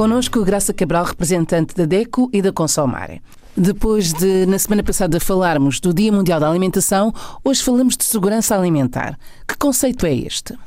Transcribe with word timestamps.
Connosco 0.00 0.42
Graça 0.42 0.72
Cabral, 0.72 1.04
representante 1.04 1.74
da 1.74 1.84
DECO 1.84 2.30
e 2.32 2.40
da 2.40 2.50
Consomare. 2.50 3.20
Depois 3.54 4.14
de, 4.14 4.46
na 4.46 4.58
semana 4.58 4.82
passada, 4.82 5.20
falarmos 5.20 5.78
do 5.78 5.92
Dia 5.92 6.10
Mundial 6.10 6.40
da 6.40 6.48
Alimentação, 6.48 7.12
hoje 7.44 7.62
falamos 7.62 7.98
de 7.98 8.04
segurança 8.04 8.56
alimentar. 8.56 9.18
Que 9.46 9.54
conceito 9.58 10.06
é 10.06 10.14
este? 10.14 10.58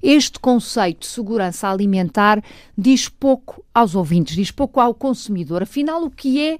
Este 0.00 0.38
conceito 0.38 1.00
de 1.00 1.06
segurança 1.08 1.68
alimentar 1.68 2.40
diz 2.78 3.08
pouco 3.08 3.60
aos 3.74 3.96
ouvintes, 3.96 4.36
diz 4.36 4.52
pouco 4.52 4.78
ao 4.78 4.94
consumidor. 4.94 5.64
Afinal, 5.64 6.04
o 6.04 6.08
que 6.08 6.40
é 6.40 6.58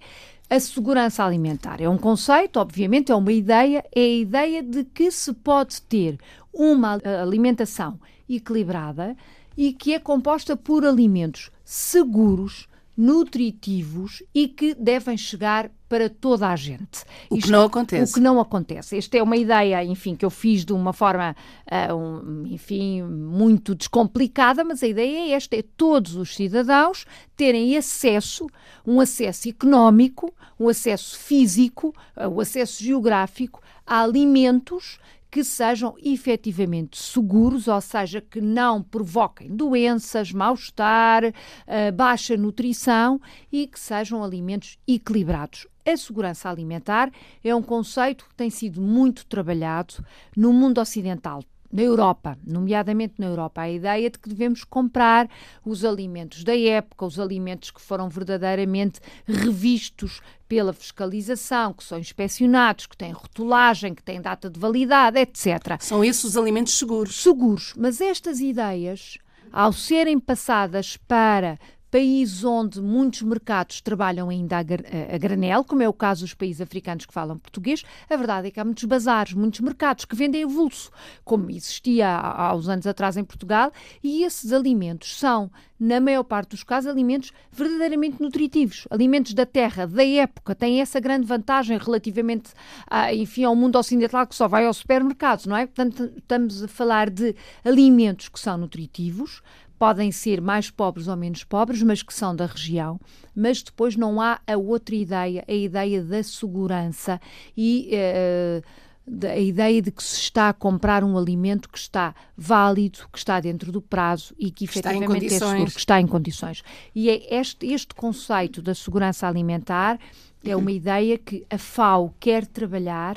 a 0.52 0.58
segurança 0.58 1.24
alimentar? 1.24 1.80
É 1.80 1.88
um 1.88 1.96
conceito, 1.96 2.58
obviamente, 2.58 3.12
é 3.12 3.14
uma 3.14 3.30
ideia, 3.30 3.84
é 3.95 4.00
a 4.00 4.14
ideia 4.16 4.62
de 4.64 4.83
que 4.83 5.12
se 5.12 5.33
pode 5.33 5.80
ter 5.83 6.19
uma 6.52 7.00
alimentação 7.22 8.00
equilibrada 8.28 9.16
e 9.56 9.72
que 9.72 9.95
é 9.95 10.00
composta 10.00 10.56
por 10.56 10.84
alimentos 10.84 11.52
seguros, 11.73 12.66
nutritivos 12.97 14.24
e 14.34 14.48
que 14.48 14.74
devem 14.74 15.16
chegar 15.16 15.70
para 15.88 16.11
toda 16.11 16.48
a 16.48 16.56
gente. 16.56 17.05
O 17.30 17.37
Isto, 17.37 17.47
que 17.47 17.52
não 17.52 17.65
acontece. 17.65 18.11
O 18.11 18.15
que 18.15 18.20
não 18.20 18.41
acontece. 18.41 18.98
Esta 18.98 19.19
é 19.19 19.23
uma 19.23 19.37
ideia, 19.37 19.84
enfim, 19.84 20.16
que 20.16 20.25
eu 20.25 20.30
fiz 20.30 20.64
de 20.64 20.73
uma 20.73 20.92
forma, 20.92 21.37
uh, 21.70 21.95
um, 21.95 22.45
enfim, 22.48 23.02
muito 23.02 23.73
descomplicada, 23.77 24.64
mas 24.64 24.83
a 24.83 24.88
ideia 24.88 25.30
é 25.30 25.30
esta: 25.30 25.55
é 25.55 25.62
todos 25.62 26.16
os 26.16 26.34
cidadãos 26.34 27.06
terem 27.37 27.77
acesso, 27.77 28.48
um 28.84 29.00
acesso 29.00 29.48
económico, 29.48 30.34
um 30.59 30.69
acesso 30.69 31.16
físico, 31.20 31.95
uh, 32.16 32.27
o 32.27 32.41
acesso 32.41 32.83
geográfico 32.83 33.62
a 33.87 34.02
alimentos 34.02 34.98
que 35.30 35.45
sejam 35.45 35.95
efetivamente 36.03 37.00
seguros, 37.00 37.69
ou 37.69 37.81
seja, 37.81 38.20
que 38.20 38.41
não 38.41 38.83
provoquem 38.83 39.48
doenças, 39.55 40.33
mal-estar, 40.33 41.25
uh, 41.25 41.92
baixa 41.95 42.37
nutrição 42.37 43.20
e 43.53 43.67
que 43.67 43.78
sejam 43.78 44.25
alimentos 44.25 44.78
equilibrados. 44.87 45.67
A 45.87 45.97
segurança 45.97 46.50
alimentar 46.50 47.11
é 47.42 47.55
um 47.55 47.62
conceito 47.62 48.27
que 48.28 48.34
tem 48.34 48.50
sido 48.50 48.81
muito 48.81 49.25
trabalhado 49.27 50.05
no 50.37 50.53
mundo 50.53 50.81
ocidental, 50.81 51.42
na 51.72 51.82
Europa, 51.82 52.36
nomeadamente 52.44 53.14
na 53.18 53.26
Europa, 53.26 53.62
a 53.62 53.70
ideia 53.70 54.10
de 54.10 54.18
que 54.18 54.28
devemos 54.28 54.64
comprar 54.64 55.28
os 55.64 55.84
alimentos 55.84 56.42
da 56.42 56.58
época, 56.58 57.06
os 57.06 57.18
alimentos 57.18 57.70
que 57.70 57.80
foram 57.80 58.08
verdadeiramente 58.08 59.00
revistos 59.26 60.20
pela 60.48 60.72
fiscalização, 60.72 61.72
que 61.72 61.84
são 61.84 61.98
inspecionados, 61.98 62.86
que 62.86 62.96
têm 62.96 63.12
rotulagem, 63.12 63.94
que 63.94 64.02
têm 64.02 64.20
data 64.20 64.50
de 64.50 64.58
validade, 64.58 65.18
etc. 65.18 65.76
São 65.78 66.04
esses 66.04 66.24
os 66.24 66.36
alimentos 66.36 66.76
seguros. 66.76 67.22
Seguros, 67.22 67.72
mas 67.76 68.00
estas 68.00 68.41
ideias, 68.41 69.16
ao 69.52 69.72
serem 69.72 70.18
passadas 70.18 70.96
para 70.96 71.58
países 71.91 72.44
onde 72.44 72.80
muitos 72.80 73.22
mercados 73.22 73.80
trabalham 73.80 74.28
ainda 74.28 74.58
a, 74.58 75.19
granel, 75.19 75.64
como 75.64 75.83
é 75.83 75.88
o 75.88 75.92
caso 75.92 76.22
dos 76.22 76.34
países 76.34 76.60
africanos 76.60 77.05
que 77.06 77.12
falam 77.12 77.38
português, 77.38 77.82
a 78.08 78.16
verdade 78.16 78.48
é 78.48 78.50
que 78.50 78.60
há 78.60 78.64
muitos 78.64 78.84
bazares, 78.84 79.34
muitos 79.34 79.60
mercados 79.60 80.05
que 80.05 80.14
vendem 80.14 80.44
avulso, 80.44 80.91
como 81.24 81.50
existia 81.50 82.08
há, 82.08 82.55
uns 82.55 82.69
anos 82.69 82.86
atrás 82.86 83.16
em 83.16 83.24
Portugal, 83.24 83.72
e 84.02 84.22
esses 84.22 84.52
alimentos 84.52 85.19
são, 85.19 85.50
na 85.78 86.00
maior 86.00 86.22
parte 86.22 86.50
dos 86.50 86.62
casos, 86.62 86.91
alimentos 86.91 87.32
verdadeiramente 87.50 88.20
nutritivos, 88.22 88.86
alimentos 88.91 89.34
da 89.34 89.47
terra, 89.47 89.86
da 89.86 90.06
época, 90.06 90.54
têm 90.54 90.80
essa 90.80 91.00
grande 91.00 91.27
vantagem 91.27 91.77
relativamente, 91.78 92.50
a, 92.86 93.12
enfim, 93.12 93.44
ao 93.44 93.56
mundo 93.56 93.78
ocidental 93.78 94.27
que 94.27 94.34
só 94.34 94.47
vai 94.47 94.66
aos 94.66 94.77
supermercados, 94.77 95.47
não 95.47 95.56
é? 95.56 95.66
Portanto, 95.66 96.12
estamos 96.16 96.62
a 96.62 96.69
falar 96.69 97.10
de 97.10 97.34
alimentos 97.64 98.28
que 98.28 98.38
são 98.38 98.58
nutritivos, 98.58 99.42
podem 99.80 100.12
ser 100.12 100.42
mais 100.42 100.70
pobres 100.70 101.08
ou 101.08 101.16
menos 101.16 101.42
pobres, 101.42 101.82
mas 101.82 102.02
que 102.02 102.12
são 102.12 102.36
da 102.36 102.44
região. 102.44 103.00
Mas 103.34 103.62
depois 103.62 103.96
não 103.96 104.20
há 104.20 104.38
a 104.46 104.54
outra 104.58 104.94
ideia, 104.94 105.42
a 105.48 105.52
ideia 105.54 106.04
da 106.04 106.22
segurança 106.22 107.18
e. 107.56 107.91
Uh, 107.91 108.90
a 109.28 109.38
ideia 109.38 109.83
de 109.83 109.91
que 109.91 110.03
se 110.03 110.21
está 110.21 110.49
a 110.49 110.53
comprar 110.53 111.03
um 111.03 111.19
alimento 111.19 111.69
que 111.69 111.78
está 111.78 112.15
válido, 112.37 113.00
que 113.12 113.19
está 113.19 113.41
dentro 113.41 113.72
do 113.72 113.81
prazo 113.83 114.34
e 114.38 114.50
que 114.50 114.65
efetivamente 114.65 115.27
é 115.27 115.38
seguro, 115.38 115.71
que 115.71 115.78
está 115.78 116.00
em 116.00 116.06
condições. 116.06 116.62
E 116.94 117.10
é 117.10 117.41
este, 117.41 117.66
este 117.66 117.94
conceito 117.94 118.62
da 118.62 118.75
segurança 118.75 119.27
alimentar 119.27 119.99
é 120.43 120.56
uma 120.56 120.72
ideia 120.72 121.19
que 121.19 121.44
a 121.50 121.59
FAO 121.59 122.15
quer 122.19 122.47
trabalhar. 122.47 123.16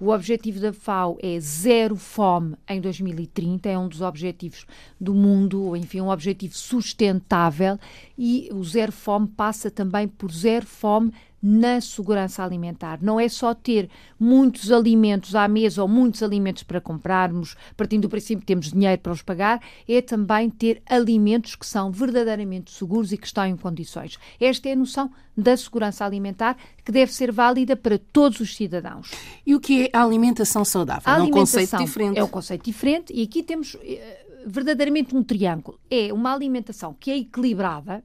O 0.00 0.08
objetivo 0.08 0.58
da 0.58 0.72
FAO 0.72 1.18
é 1.20 1.38
zero 1.38 1.96
fome 1.96 2.56
em 2.66 2.80
2030, 2.80 3.68
é 3.68 3.78
um 3.78 3.88
dos 3.88 4.00
objetivos 4.00 4.64
do 4.98 5.12
mundo, 5.12 5.76
enfim, 5.76 6.00
um 6.00 6.08
objetivo 6.08 6.56
sustentável. 6.56 7.78
E 8.16 8.48
o 8.52 8.64
zero 8.64 8.90
fome 8.90 9.28
passa 9.28 9.70
também 9.70 10.08
por 10.08 10.32
zero 10.32 10.66
fome 10.66 11.12
na 11.42 11.80
segurança 11.80 12.44
alimentar. 12.44 13.00
Não 13.02 13.18
é 13.18 13.28
só 13.28 13.52
ter 13.52 13.90
muitos 14.18 14.70
alimentos 14.70 15.34
à 15.34 15.48
mesa 15.48 15.82
ou 15.82 15.88
muitos 15.88 16.22
alimentos 16.22 16.62
para 16.62 16.80
comprarmos, 16.80 17.56
partindo 17.76 18.02
do 18.02 18.08
princípio 18.08 18.40
que 18.40 18.46
temos 18.46 18.70
dinheiro 18.70 19.00
para 19.00 19.12
os 19.12 19.22
pagar, 19.22 19.60
é 19.88 20.00
também 20.00 20.48
ter 20.48 20.80
alimentos 20.86 21.56
que 21.56 21.66
são 21.66 21.90
verdadeiramente 21.90 22.70
seguros 22.70 23.12
e 23.12 23.18
que 23.18 23.26
estão 23.26 23.44
em 23.44 23.56
condições. 23.56 24.18
Esta 24.40 24.68
é 24.68 24.72
a 24.72 24.76
noção 24.76 25.10
da 25.36 25.56
segurança 25.56 26.04
alimentar 26.04 26.56
que 26.84 26.92
deve 26.92 27.12
ser 27.12 27.32
válida 27.32 27.74
para 27.74 27.98
todos 27.98 28.38
os 28.38 28.54
cidadãos. 28.54 29.10
E 29.44 29.54
o 29.54 29.60
que 29.60 29.86
é 29.86 29.90
a 29.92 30.04
alimentação 30.04 30.64
saudável? 30.64 31.02
A 31.04 31.18
é 31.18 31.22
um 31.22 31.30
conceito 31.30 31.76
diferente. 31.76 32.18
É 32.18 32.24
um 32.24 32.28
conceito 32.28 32.64
diferente 32.64 33.12
e 33.12 33.22
aqui 33.22 33.42
temos 33.42 33.76
eh, 33.82 34.26
verdadeiramente 34.46 35.16
um 35.16 35.22
triângulo. 35.22 35.78
É 35.90 36.12
uma 36.12 36.32
alimentação 36.32 36.94
que 36.98 37.10
é 37.10 37.16
equilibrada, 37.16 38.04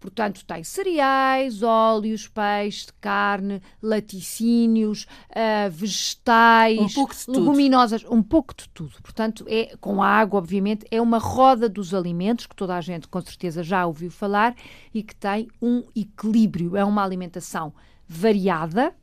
Portanto, 0.00 0.44
tem 0.46 0.64
cereais, 0.64 1.62
óleos, 1.62 2.26
peixe, 2.26 2.86
carne, 3.00 3.60
laticínios, 3.82 5.06
uh, 5.30 5.70
vegetais, 5.70 6.96
um 6.96 7.32
leguminosas, 7.32 8.02
um 8.10 8.22
pouco 8.22 8.54
de 8.56 8.66
tudo. 8.70 8.94
Portanto, 9.02 9.44
é 9.46 9.76
com 9.78 10.02
água, 10.02 10.38
obviamente, 10.38 10.86
é 10.90 11.02
uma 11.02 11.18
roda 11.18 11.68
dos 11.68 11.92
alimentos 11.92 12.46
que 12.46 12.56
toda 12.56 12.74
a 12.74 12.80
gente 12.80 13.08
com 13.08 13.20
certeza 13.20 13.62
já 13.62 13.84
ouviu 13.84 14.10
falar 14.10 14.54
e 14.94 15.02
que 15.02 15.14
tem 15.14 15.48
um 15.60 15.84
equilíbrio. 15.94 16.78
É 16.78 16.84
uma 16.84 17.04
alimentação 17.04 17.74
variada, 18.08 18.94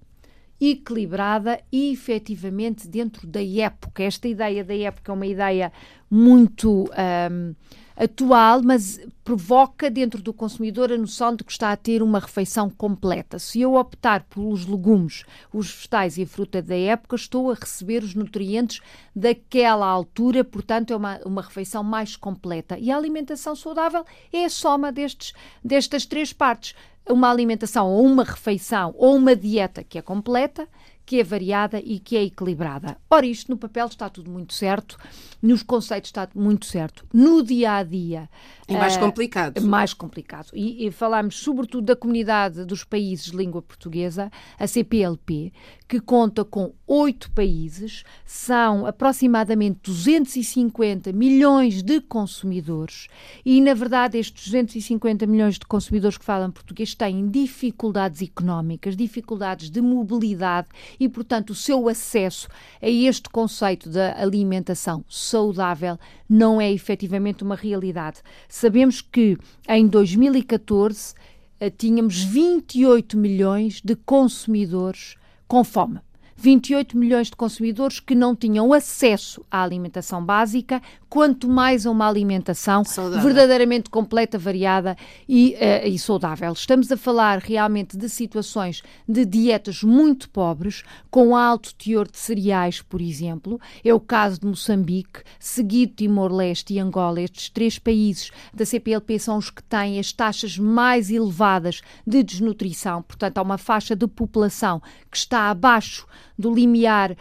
equilibrada 0.60 1.62
e 1.72 1.92
efetivamente 1.94 2.88
dentro 2.88 3.28
da 3.28 3.44
época. 3.44 4.02
Esta 4.02 4.28
ideia 4.28 4.64
da 4.64 4.76
época 4.76 5.12
é 5.12 5.14
uma 5.14 5.28
ideia 5.28 5.72
muito. 6.10 6.90
Um, 7.32 7.54
atual, 7.98 8.62
mas 8.62 9.00
provoca 9.24 9.90
dentro 9.90 10.22
do 10.22 10.32
consumidor 10.32 10.92
a 10.92 10.98
noção 10.98 11.36
de 11.36 11.44
que 11.44 11.52
está 11.52 11.72
a 11.72 11.76
ter 11.76 12.04
uma 12.04 12.20
refeição 12.20 12.70
completa. 12.70 13.40
Se 13.40 13.60
eu 13.60 13.74
optar 13.74 14.24
pelos 14.24 14.66
legumes, 14.68 15.26
os 15.52 15.70
vegetais 15.72 16.18
e 16.18 16.24
a 16.24 16.28
fruta 16.28 16.62
da 16.62 16.76
época, 16.78 17.16
estou 17.16 17.52
a 17.52 17.56
receber 17.56 18.04
os 18.04 18.14
nutrientes 18.14 18.82
daquela 19.16 19.88
altura, 19.88 20.44
portanto, 20.44 20.94
é 20.94 20.96
uma, 20.96 21.20
uma 21.26 21.42
refeição 21.42 21.84
mais 21.84 22.16
completa. 22.16 22.78
E 22.78 22.92
a 22.92 22.96
alimentação 22.96 23.56
saudável 23.56 24.06
é 24.32 24.46
a 24.46 24.50
soma 24.50 24.92
destes, 24.92 25.34
destas 25.64 26.06
três 26.06 26.32
partes. 26.32 26.76
Uma 27.10 27.32
alimentação 27.32 27.90
ou 27.90 28.06
uma 28.06 28.24
refeição 28.24 28.94
ou 28.98 29.16
uma 29.16 29.36
dieta 29.36 29.84
que 29.84 29.98
é 29.98 30.02
completa, 30.02 30.68
que 31.08 31.22
é 31.22 31.24
variada 31.24 31.80
e 31.80 32.00
que 32.00 32.18
é 32.18 32.24
equilibrada. 32.26 32.98
Ora, 33.10 33.26
isto 33.26 33.50
no 33.50 33.58
papel 33.58 33.86
está 33.88 34.10
tudo 34.10 34.30
muito 34.30 34.54
certo, 34.54 34.98
nos 35.42 35.64
conceitos 35.64 36.10
está 36.10 36.28
muito 36.36 36.66
certo. 36.66 37.06
No 37.14 37.42
dia 37.42 37.78
a 37.78 37.84
dia. 37.84 38.30
É 38.68 38.74
mais 38.74 38.98
uh, 38.98 39.00
complicado. 39.00 39.62
Mais 39.62 39.94
complicado. 39.94 40.50
E, 40.54 40.86
e 40.86 40.92
falamos 40.92 41.40
sobretudo 41.40 41.86
da 41.86 41.96
comunidade 41.96 42.66
dos 42.66 42.84
países 42.84 43.32
de 43.32 43.38
língua 43.38 43.62
portuguesa, 43.62 44.30
a 44.60 44.68
CPLP, 44.68 45.54
que 45.88 46.02
conta 46.02 46.44
com 46.44 46.74
oito 46.86 47.32
países, 47.32 48.04
são 48.26 48.86
aproximadamente 48.86 49.80
250 49.84 51.14
milhões 51.14 51.82
de 51.82 52.02
consumidores 52.02 53.08
e, 53.46 53.62
na 53.62 53.74
verdade, 53.74 54.18
estes 54.18 54.48
250 54.48 55.26
milhões 55.26 55.56
de 55.56 55.66
consumidores 55.66 56.18
que 56.18 56.26
falam 56.26 56.52
português 56.52 56.94
têm 56.94 57.30
dificuldades 57.30 58.22
económicas, 58.22 58.98
dificuldades 58.98 59.70
de 59.70 59.80
mobilidade 59.80 60.68
e, 61.00 61.08
portanto, 61.08 61.52
o 61.52 61.56
seu 61.56 61.88
acesso 61.88 62.48
a 62.82 62.90
este 62.90 63.30
conceito 63.30 63.90
da 63.90 64.20
alimentação 64.20 65.04
saudável 65.10 65.98
não 66.30 66.60
é 66.60 66.72
efetivamente 66.72 67.44
uma 67.44 67.56
realidade. 67.56 68.22
Sabemos 68.48 69.02
que 69.02 69.38
em 69.68 69.88
2014 69.88 71.14
eh, 71.60 71.70
tínhamos 71.70 72.24
28 72.24 73.18
milhões 73.18 73.82
de 73.82 73.96
consumidores 73.96 75.16
com 75.48 75.64
fome. 75.64 76.00
28 76.38 76.96
milhões 76.96 77.28
de 77.28 77.36
consumidores 77.36 78.00
que 78.00 78.14
não 78.14 78.36
tinham 78.36 78.72
acesso 78.72 79.44
à 79.50 79.64
alimentação 79.64 80.24
básica, 80.24 80.82
quanto 81.10 81.50
mais 81.50 81.86
a 81.86 81.92
uma 81.92 82.08
alimentação 82.08 82.84
saudável. 82.84 83.24
verdadeiramente 83.24 83.90
completa, 83.90 84.38
variada 84.38 84.96
e, 85.28 85.56
uh, 85.56 85.88
e 85.88 85.98
saudável. 85.98 86.54
Estamos 86.54 86.92
a 86.92 86.98
falar 86.98 87.40
realmente 87.40 87.98
de 87.98 88.08
situações 88.08 88.84
de 89.08 89.26
dietas 89.26 89.82
muito 89.82 90.30
pobres, 90.30 90.84
com 91.10 91.36
alto 91.36 91.74
teor 91.74 92.08
de 92.08 92.18
cereais, 92.18 92.82
por 92.82 93.02
exemplo. 93.02 93.60
É 93.84 93.94
o 93.94 94.00
caso 94.00 94.40
de 94.40 94.46
Moçambique, 94.46 95.24
seguido 95.40 95.94
Timor-Leste 95.96 96.76
e 96.76 96.80
Angola. 96.80 97.22
Estes 97.22 97.50
três 97.50 97.80
países 97.80 98.32
da 98.54 98.66
CPLP 98.66 99.18
são 99.18 99.38
os 99.38 99.50
que 99.50 99.64
têm 99.64 100.00
as 100.00 100.12
taxas 100.12 100.58
mais 100.58 101.10
elevadas 101.10 101.82
de 102.06 102.22
desnutrição. 102.22 103.02
Portanto, 103.02 103.40
há 103.40 103.42
uma 103.42 103.58
faixa 103.58 103.96
de 103.96 104.08
população 104.08 104.82
que 105.10 105.18
está 105.18 105.50
abaixo 105.50 106.06
do 106.38 106.54
limiar 106.54 107.12
uh, 107.12 107.16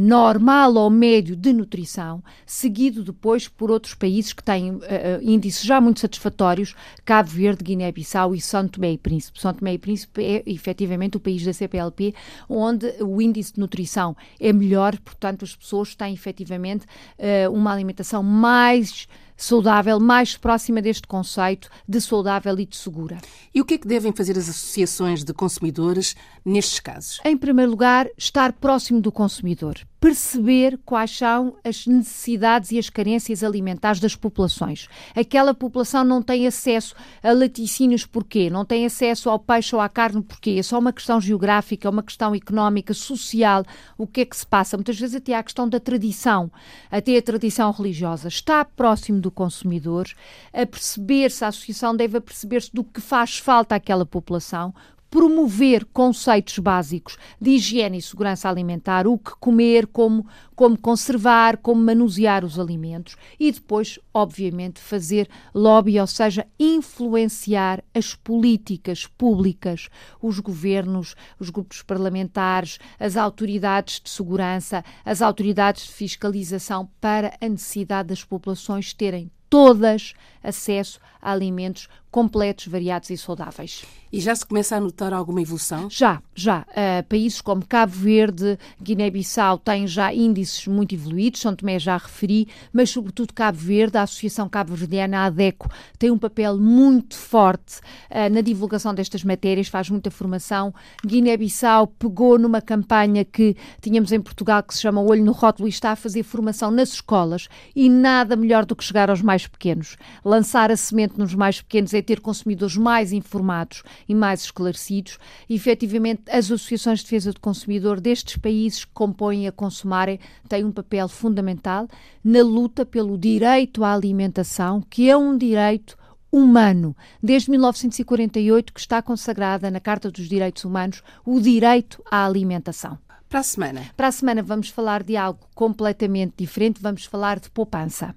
normal 0.00 0.74
ou 0.74 0.88
médio 0.88 1.34
de 1.34 1.52
nutrição, 1.52 2.22
seguido 2.46 3.02
depois 3.02 3.48
por 3.48 3.70
outros 3.70 3.94
países 3.94 4.32
que 4.32 4.42
têm 4.42 4.72
uh, 4.72 4.80
índices 5.20 5.64
já 5.64 5.80
muito 5.80 6.00
satisfatórios, 6.00 6.74
Cabo 7.04 7.30
Verde, 7.30 7.64
Guiné-Bissau 7.64 8.34
e 8.34 8.40
São 8.40 8.68
Tomé 8.68 8.92
e 8.92 8.98
Príncipe. 8.98 9.40
São 9.40 9.52
Tomé 9.52 9.74
e 9.74 9.78
Príncipe 9.78 10.22
é 10.22 10.42
efetivamente 10.46 11.16
o 11.16 11.20
país 11.20 11.44
da 11.44 11.52
CPLP 11.52 12.14
onde 12.48 12.94
o 13.00 13.20
índice 13.20 13.54
de 13.54 13.60
nutrição 13.60 14.16
é 14.38 14.52
melhor, 14.52 14.96
portanto 15.00 15.44
as 15.44 15.56
pessoas 15.56 15.94
têm 15.94 16.14
efetivamente 16.14 16.86
uh, 17.18 17.52
uma 17.52 17.72
alimentação 17.72 18.22
mais 18.22 19.08
saudável, 19.36 19.98
mais 20.00 20.36
próxima 20.36 20.80
deste 20.80 21.06
conceito 21.06 21.68
de 21.88 22.00
saudável 22.00 22.58
e 22.58 22.66
de 22.66 22.76
segura. 22.76 23.18
E 23.54 23.60
o 23.60 23.64
que 23.64 23.74
é 23.74 23.78
que 23.78 23.88
devem 23.88 24.12
fazer 24.12 24.38
as 24.38 24.48
associações 24.48 25.24
de 25.24 25.32
consumidores 25.32 26.14
nestes 26.44 26.80
casos? 26.80 27.20
Em 27.24 27.36
primeiro 27.36 27.70
lugar, 27.70 28.08
estar 28.16 28.52
próximo 28.52 29.00
do 29.00 29.12
consumidor 29.12 29.80
perceber 30.04 30.78
quais 30.84 31.16
são 31.16 31.56
as 31.64 31.86
necessidades 31.86 32.70
e 32.70 32.78
as 32.78 32.90
carências 32.90 33.42
alimentares 33.42 34.00
das 34.00 34.14
populações. 34.14 34.86
Aquela 35.16 35.54
população 35.54 36.04
não 36.04 36.20
tem 36.20 36.46
acesso 36.46 36.94
a 37.22 37.32
laticínios 37.32 38.04
porquê? 38.04 38.50
Não 38.50 38.66
tem 38.66 38.84
acesso 38.84 39.30
ao 39.30 39.38
peixe 39.38 39.74
ou 39.74 39.80
à 39.80 39.88
carne 39.88 40.20
porquê? 40.20 40.56
É 40.58 40.62
só 40.62 40.78
uma 40.78 40.92
questão 40.92 41.18
geográfica, 41.18 41.88
uma 41.88 42.02
questão 42.02 42.34
económica, 42.34 42.92
social. 42.92 43.64
O 43.96 44.06
que 44.06 44.20
é 44.20 44.24
que 44.26 44.36
se 44.36 44.46
passa? 44.46 44.76
Muitas 44.76 45.00
vezes 45.00 45.16
até 45.16 45.32
há 45.32 45.38
a 45.38 45.42
questão 45.42 45.66
da 45.66 45.80
tradição, 45.80 46.52
até 46.90 47.16
a 47.16 47.22
tradição 47.22 47.70
religiosa. 47.70 48.28
Está 48.28 48.62
próximo 48.62 49.22
do 49.24 49.30
consumidor, 49.30 50.06
a 50.52 50.66
perceber-se, 50.66 51.44
a 51.44 51.48
associação 51.48 51.96
deve 51.96 52.20
perceber-se 52.20 52.70
do 52.72 52.84
que 52.84 53.00
faz 53.00 53.38
falta 53.38 53.74
àquela 53.74 54.06
população, 54.06 54.72
promover 55.14 55.84
conceitos 55.92 56.58
básicos 56.58 57.16
de 57.40 57.50
higiene 57.50 57.98
e 57.98 58.02
segurança 58.02 58.48
alimentar, 58.48 59.06
o 59.06 59.16
que 59.16 59.30
comer, 59.38 59.86
como, 59.86 60.26
como 60.56 60.76
conservar, 60.76 61.58
como 61.58 61.80
manusear 61.80 62.44
os 62.44 62.58
alimentos 62.58 63.14
e 63.38 63.52
depois, 63.52 63.96
obviamente, 64.12 64.80
fazer 64.80 65.28
lobby, 65.54 66.00
ou 66.00 66.06
seja, 66.08 66.44
influenciar 66.58 67.84
as 67.94 68.16
políticas 68.16 69.06
públicas, 69.06 69.88
os 70.20 70.40
governos, 70.40 71.14
os 71.38 71.48
grupos 71.48 71.80
parlamentares, 71.80 72.80
as 72.98 73.16
autoridades 73.16 74.00
de 74.00 74.10
segurança, 74.10 74.84
as 75.04 75.22
autoridades 75.22 75.86
de 75.86 75.92
fiscalização 75.92 76.90
para 77.00 77.36
a 77.40 77.48
necessidade 77.48 78.08
das 78.08 78.24
populações 78.24 78.92
terem 78.92 79.30
todas 79.54 80.14
acesso 80.42 80.98
a 81.22 81.30
alimentos 81.30 81.88
completos, 82.14 82.68
variados 82.68 83.10
e 83.10 83.18
saudáveis. 83.18 83.82
E 84.12 84.20
já 84.20 84.32
se 84.32 84.46
começa 84.46 84.76
a 84.76 84.80
notar 84.80 85.12
alguma 85.12 85.42
evolução? 85.42 85.90
Já, 85.90 86.22
já. 86.32 86.60
Uh, 86.60 87.02
países 87.08 87.40
como 87.40 87.66
Cabo 87.66 87.90
Verde, 87.90 88.56
Guiné-Bissau 88.80 89.58
têm 89.58 89.88
já 89.88 90.14
índices 90.14 90.68
muito 90.68 90.94
evoluídos, 90.94 91.40
São 91.40 91.56
Tomé 91.56 91.76
já 91.80 91.96
referi, 91.96 92.46
mas 92.72 92.90
sobretudo 92.90 93.34
Cabo 93.34 93.58
Verde, 93.58 93.98
a 93.98 94.02
Associação 94.02 94.48
Cabo-Verdiana, 94.48 95.18
a 95.18 95.24
ADECO, 95.24 95.68
tem 95.98 96.12
um 96.12 96.18
papel 96.18 96.56
muito 96.56 97.16
forte 97.16 97.80
uh, 98.08 98.32
na 98.32 98.40
divulgação 98.40 98.94
destas 98.94 99.24
matérias, 99.24 99.66
faz 99.66 99.90
muita 99.90 100.12
formação. 100.12 100.72
Guiné-Bissau 101.04 101.88
pegou 101.88 102.38
numa 102.38 102.62
campanha 102.62 103.24
que 103.24 103.56
tínhamos 103.80 104.12
em 104.12 104.20
Portugal 104.20 104.62
que 104.62 104.72
se 104.72 104.82
chama 104.82 105.00
Olho 105.00 105.24
no 105.24 105.32
Rótulo 105.32 105.66
e 105.66 105.70
está 105.70 105.90
a 105.90 105.96
fazer 105.96 106.22
formação 106.22 106.70
nas 106.70 106.90
escolas 106.90 107.48
e 107.74 107.90
nada 107.90 108.36
melhor 108.36 108.64
do 108.64 108.76
que 108.76 108.84
chegar 108.84 109.10
aos 109.10 109.22
mais 109.22 109.48
pequenos. 109.48 109.96
Lançar 110.24 110.70
a 110.70 110.76
semente 110.76 111.18
nos 111.18 111.34
mais 111.34 111.60
pequenos 111.60 111.92
é 111.92 112.03
ter 112.04 112.20
consumidores 112.20 112.76
mais 112.76 113.12
informados 113.12 113.82
e 114.08 114.14
mais 114.14 114.44
esclarecidos. 114.44 115.18
E, 115.48 115.54
efetivamente, 115.54 116.22
as 116.28 116.46
associações 116.46 117.00
de 117.00 117.06
defesa 117.06 117.32
do 117.32 117.40
consumidor 117.40 118.00
destes 118.00 118.36
países 118.36 118.84
que 118.84 118.92
compõem 118.92 119.48
a 119.48 119.52
Consumarem 119.52 120.20
têm 120.48 120.64
um 120.64 120.72
papel 120.72 121.08
fundamental 121.08 121.88
na 122.22 122.42
luta 122.42 122.86
pelo 122.86 123.18
direito 123.18 123.82
à 123.82 123.92
alimentação, 123.94 124.80
que 124.82 125.10
é 125.10 125.16
um 125.16 125.36
direito 125.36 125.96
humano. 126.30 126.96
Desde 127.22 127.50
1948 127.50 128.72
que 128.72 128.80
está 128.80 129.00
consagrada 129.00 129.70
na 129.70 129.78
Carta 129.78 130.10
dos 130.10 130.28
Direitos 130.28 130.64
Humanos 130.64 131.02
o 131.24 131.40
direito 131.40 132.02
à 132.10 132.26
alimentação. 132.26 132.98
Para 133.28 133.40
a 133.40 133.42
semana? 133.42 133.82
Para 133.96 134.08
a 134.08 134.12
semana 134.12 134.42
vamos 134.42 134.68
falar 134.68 135.02
de 135.02 135.16
algo 135.16 135.40
completamente 135.54 136.34
diferente, 136.36 136.80
vamos 136.82 137.04
falar 137.04 137.38
de 137.38 137.50
poupança. 137.50 138.14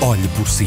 Olhe 0.00 0.28
por 0.36 0.48
si 0.48 0.66